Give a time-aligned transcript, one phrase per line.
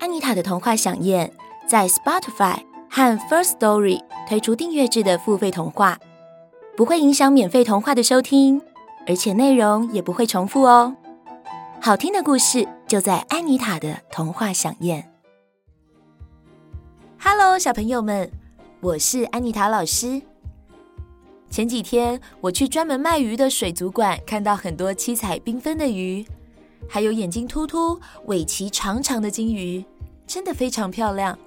[0.00, 1.30] 安妮塔的童话饗宴
[1.68, 2.56] 在 Spotify
[2.88, 5.98] 和 First Story 推出订阅制的付费童话，
[6.74, 8.62] 不会影响免费童话的收听，
[9.06, 10.96] 而且内容也不会重复哦。
[11.82, 15.12] 好听的故事就在安妮塔的童话饗宴。
[17.22, 18.30] Hello，小朋友们，
[18.80, 20.22] 我是安妮塔老师。
[21.50, 26.26] 前几天我去专门卖鱼的水族馆，看到很多七彩缤纷的鱼。
[26.88, 29.84] 还有眼睛突突、尾鳍长长的金鱼，
[30.26, 31.38] 真的非常漂亮。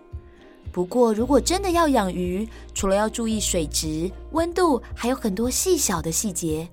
[0.71, 6.67] 不过，如果真的要养鱼，除了要注意水质、温度，还有很多细小的细节，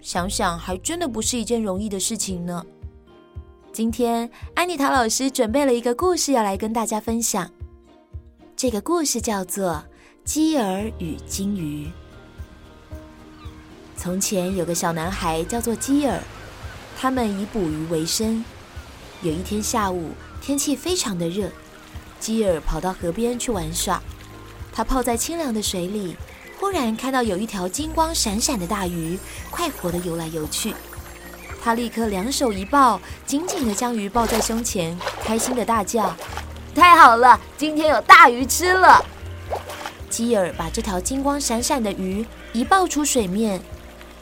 [0.00, 2.64] 想想还真的不是一件容易的事情呢。
[3.72, 7.50] 今天，安妮塔老师准备了一个故事要来跟大家分享。
[8.54, 9.72] 这个故事叫做
[10.24, 11.86] 《基尔与金鱼》。
[13.96, 16.22] 从前有个小男孩叫做基尔。
[16.98, 18.44] 他们以捕鱼为生。
[19.22, 21.50] 有一天下午，天气非常的热，
[22.20, 24.02] 基尔跑到河边去玩耍。
[24.72, 26.16] 他泡在清凉的水里，
[26.58, 29.18] 忽然看到有一条金光闪闪的大鱼，
[29.50, 30.74] 快活地游来游去。
[31.62, 36.14] 他立刻两手一抱，紧紧地将鱼抱在胸前，开心地大叫
[36.74, 39.02] ：“太好了，今天有大鱼吃了！”
[40.10, 43.62] 基尔把这条金光闪闪的鱼一抱出水面。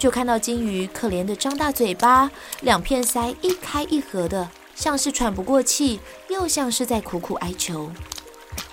[0.03, 2.28] 就看到金鱼可怜的张大嘴巴，
[2.62, 7.89] 两片鳃一开一合的，像是喘不过气，又像是在苦苦哀求。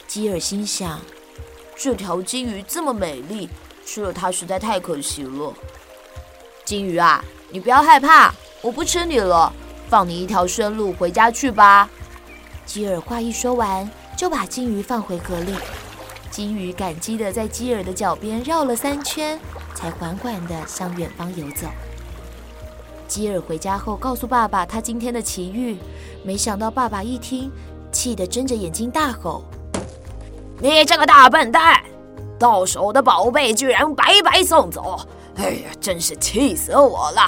[0.07, 1.00] 基尔心想：
[1.75, 3.47] 这条金鱼这么美丽，
[3.85, 5.53] 吃了它实在太可惜了。
[6.66, 9.53] 金鱼啊，你不要害怕，我不吃你了，
[9.88, 11.88] 放你一条生路回家去吧。
[12.66, 15.53] 基尔话一说完，就把金鱼放回河里。
[16.31, 19.39] 金鱼感激地在基尔的脚边绕了三圈。
[19.80, 21.66] 才缓缓地向远方游走。
[23.08, 25.77] 基尔回家后告诉爸爸他今天的奇遇，
[26.22, 27.49] 没想到爸爸一听，
[27.89, 29.41] 气得睁着眼睛大吼
[30.59, 31.81] ：“你这个大笨蛋，
[32.38, 35.00] 到手的宝贝居然白白送走！
[35.38, 37.22] 哎呀，真是气死我了！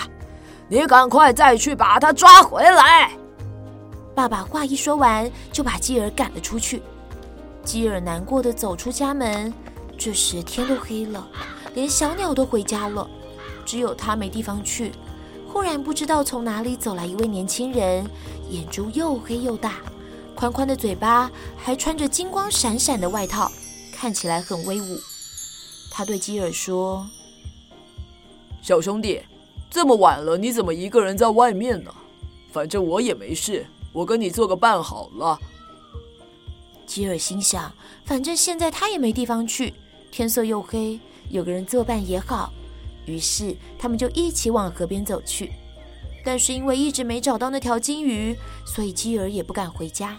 [0.68, 3.12] 你赶快再去把它抓回来！”
[4.14, 6.84] 爸爸话一说完，就把基尔赶了出去。
[7.64, 9.54] 基尔难过的走出家门，
[9.98, 11.26] 这时天都黑了。
[11.74, 13.10] 连小鸟都回家了，
[13.66, 14.92] 只有他没地方去。
[15.48, 18.06] 忽然，不知道从哪里走来一位年轻人，
[18.50, 19.80] 眼珠又黑又大，
[20.34, 23.52] 宽宽的嘴巴，还穿着金光闪闪的外套，
[23.92, 24.98] 看起来很威武。
[25.92, 27.06] 他对基尔说
[28.64, 29.22] ：“小兄弟，
[29.70, 31.94] 这么晚了，你怎么一个人在外面呢？
[32.52, 35.38] 反正我也没事，我跟你做个伴好了。”
[36.88, 37.74] 基尔心想：
[38.06, 39.74] 反正现在他也没地方去，
[40.12, 40.98] 天色又黑。
[41.32, 42.52] 有个人作伴也好，
[43.06, 45.52] 于是他们就一起往河边走去。
[46.24, 50.18] 但是因为一直没找到那条金鱼，所以基尔也不敢回家。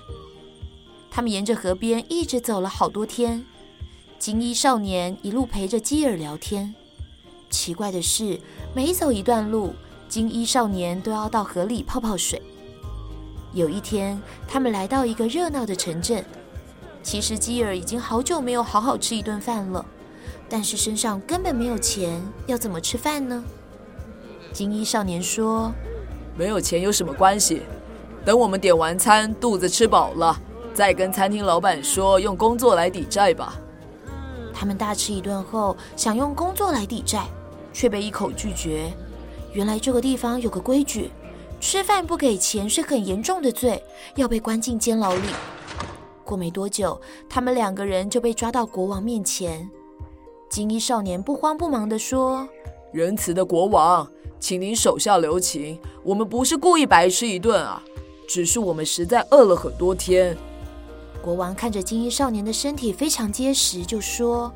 [1.10, 3.44] 他们沿着河边一直走了好多天，
[4.18, 6.74] 金衣少年一路陪着基尔聊天。
[7.50, 8.40] 奇怪的是，
[8.74, 9.74] 每走一段路，
[10.08, 12.40] 金衣少年都要到河里泡泡水。
[13.52, 16.24] 有一天，他们来到一个热闹的城镇。
[17.02, 19.84] 其实基尔已经好久没有好好吃一顿饭了。
[20.52, 23.42] 但是身上根本没有钱，要怎么吃饭呢？
[24.52, 25.72] 金衣少年说
[26.36, 27.62] ：“没有钱有什么关系？
[28.22, 30.38] 等我们点完餐，肚子吃饱了，
[30.74, 33.58] 再跟餐厅老板说用工作来抵债吧。”
[34.52, 37.24] 他们大吃一顿后，想用工作来抵债，
[37.72, 38.92] 却被一口拒绝。
[39.54, 41.10] 原来这个地方有个规矩，
[41.62, 43.82] 吃饭不给钱是很严重的罪，
[44.16, 45.28] 要被关进监牢里。
[46.22, 49.70] 过没多久，他们两个人就被抓到国王面前。
[50.52, 52.46] 金衣少年不慌不忙地说
[52.92, 54.06] ：“仁慈的国王，
[54.38, 57.82] 请您手下留情，我们不是故意白吃一顿啊，
[58.28, 60.36] 只是我们实在饿了很多天。”
[61.24, 64.52] 国王看着金衣少年的身体非常结实，就说：“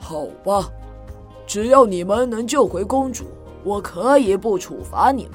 [0.00, 0.68] 好吧，
[1.46, 3.26] 只要你们能救回公主，
[3.62, 5.34] 我可以不处罚你们。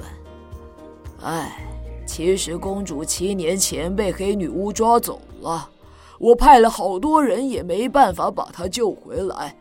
[1.22, 1.58] 哎，
[2.06, 5.70] 其实公主七年前被黑女巫抓走了，
[6.18, 9.56] 我派了好多人也没办法把她救回来。”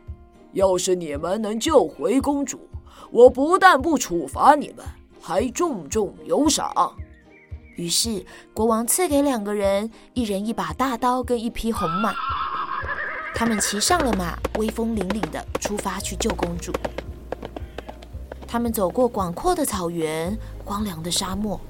[0.53, 2.59] 要是你们能救回公主，
[3.11, 4.85] 我不但不处罚你们，
[5.21, 6.95] 还重重有赏。
[7.75, 12.13] 于是国王赐给两个人一人一把大刀跟一匹红马，
[13.35, 16.73] 他们骑上了马，威风凛凛地出发去救公主。
[18.47, 20.35] 他们走过广阔的草原、
[20.65, 21.61] 荒凉的沙漠，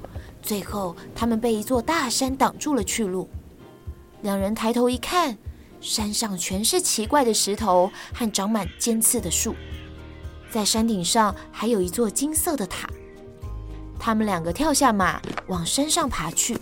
[0.42, 3.30] 最后他们被一座大山挡住了去路。
[4.22, 5.38] 两人抬头一看。
[5.81, 9.56] 山上全是奇怪的石头和长满尖刺的树，
[10.52, 12.90] 在山顶上还有一座金色的塔。
[13.98, 16.58] 他们两个跳下马，往山上爬去。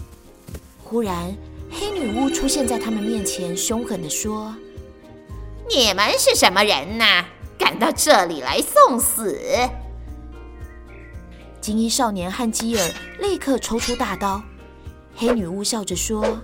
[0.84, 1.36] 忽然，
[1.70, 4.56] 黑女巫出现在他们面前，凶狠地说
[5.70, 7.26] ：“你们是什么人呐？
[7.58, 9.38] 敢到这里来送死？”
[11.60, 14.42] 金衣少年和基尔立刻抽出大刀。
[15.16, 16.42] 黑女巫笑着说：“哼，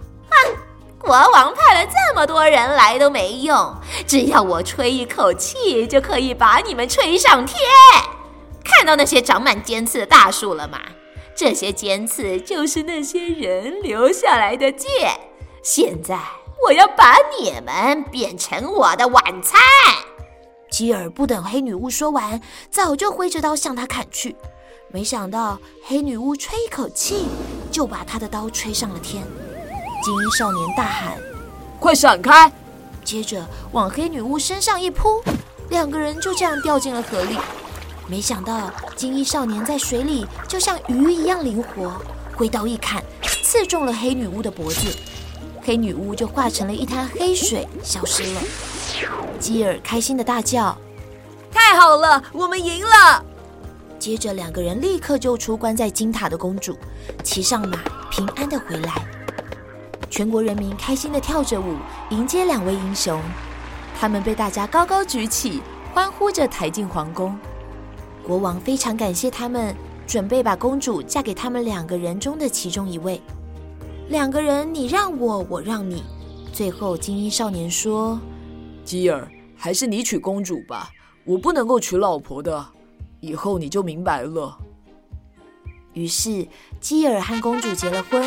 [1.04, 3.76] 国王派了这么多人来都没用，
[4.08, 7.60] 只要我吹一口气，就可以把你们吹上天。
[8.64, 10.80] 看到那些长满尖刺的大树了吗？
[11.36, 14.90] 这些尖刺就是那些人留下来的剑。
[15.62, 16.18] 现在
[16.66, 19.60] 我要把你们变成我的晚餐。”
[20.72, 22.42] 基尔不等黑女巫说完，
[22.72, 24.38] 早就挥着刀向他砍去。
[24.88, 27.28] 没想到黑女巫吹一口气，
[27.70, 29.22] 就把他的刀吹上了天。
[30.04, 31.18] 金衣少年大喊
[31.80, 32.52] ：“快闪开！”
[33.06, 33.42] 接着
[33.72, 35.24] 往黑女巫身上一扑，
[35.70, 37.38] 两个人就这样掉进了河里。
[38.06, 41.94] 没想到金衣少年在水里就像鱼一样灵活，
[42.36, 43.02] 挥刀一砍，
[43.44, 44.94] 刺中了黑女巫的脖子，
[45.62, 48.42] 黑女巫就化成了一滩黑水，消失了。
[49.40, 50.78] 基尔开心的大叫
[51.50, 53.24] ：“太好了，我们赢了！”
[53.98, 56.78] 接着，两个人立刻救出关在金塔的公主，
[57.24, 57.80] 骑上马，
[58.12, 59.23] 平安的回来。
[60.14, 61.76] 全国人民开心的跳着舞，
[62.12, 63.20] 迎接两位英雄。
[64.00, 65.60] 他们被大家高高举起，
[65.92, 67.36] 欢呼着抬进皇宫。
[68.22, 69.76] 国王非常感谢他们，
[70.06, 73.20] 准备把公主嫁给他们两个人中的其中一位。
[74.10, 76.04] 两个人，你让我，我让你。
[76.54, 78.20] 最后，金衣少年说
[78.86, 79.28] ：“基尔，
[79.58, 80.92] 还是你娶公主吧，
[81.26, 82.64] 我不能够娶老婆的。”
[83.20, 84.56] 以后你就明白了。
[85.94, 86.48] 于是
[86.80, 88.24] 基尔和公主结了婚，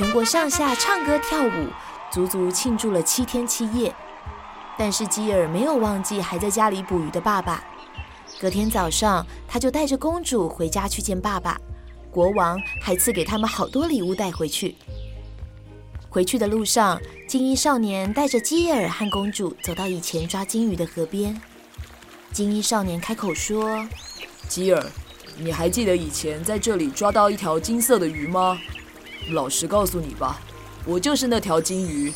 [0.00, 1.66] 全国上下唱歌跳舞，
[2.10, 3.94] 足足庆祝了七天七夜。
[4.78, 7.62] 但是基尔没有忘记还在家里捕鱼的爸爸。
[8.40, 11.60] 隔天早上，他就带着公主回家去见爸爸。
[12.10, 14.74] 国王还赐给他们好多礼物带回去。
[16.08, 16.98] 回去的路上，
[17.28, 21.38] 金衣少年带着基尔和公主走到以前抓金鱼的河边。
[22.32, 23.86] 金衣少年开口说。
[24.48, 24.82] 基尔，
[25.36, 28.58] 你还记得以前在这里抓到一条金色的鱼吗？
[29.28, 30.40] 老实告诉你吧，
[30.84, 32.12] 我就是那条金鱼。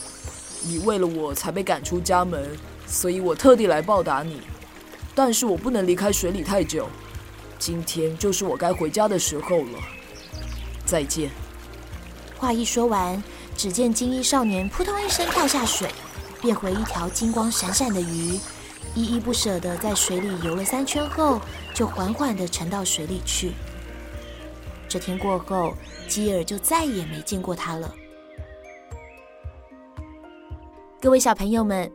[0.67, 4.41] 你为了我才被赶出家门，所以我特地来报答你。
[5.15, 6.89] 但是我不能离开水里太久，
[7.59, 9.79] 今天就是我该回家的时候了。
[10.85, 11.31] 再见。
[12.37, 13.23] 话一说完，
[13.57, 15.89] 只见金衣少年扑通一声跳下水，
[16.41, 18.41] 变回一条金光闪闪的鱼。
[18.95, 21.41] 依依不舍地在水里游了三圈后，
[21.75, 23.53] 就缓缓地沉到水里去。
[24.94, 25.75] 这天过后，
[26.06, 27.93] 基尔就再也没见过他了。
[31.02, 31.91] 各位小朋友们，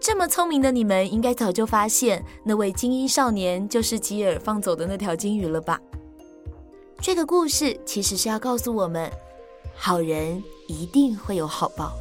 [0.00, 5.78] 这么聪明的你们，应该早就发现那位金衣少年就是基尔放走的那条金鱼了吧？
[7.02, 9.10] 这个故事其实是要告诉我们，
[9.76, 11.92] 好人一定会有好报。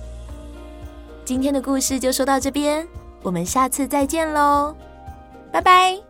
[1.25, 2.87] 今天的故事就说到这边。
[3.23, 4.73] 我们下次再见喽，
[5.51, 6.08] 拜拜。